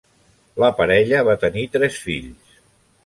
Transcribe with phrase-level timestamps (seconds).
[0.63, 2.61] La parella va tenir tres fills.